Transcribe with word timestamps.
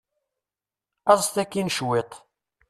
Aẓet 1.11 1.35
akkin 1.43 1.73
cwiṭ. 1.75 2.11